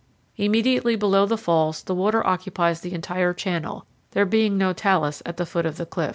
[0.35, 5.37] Immediately below the falls the water occupies the entire channel, there being no talus at
[5.37, 6.09] the foot of the cliffs.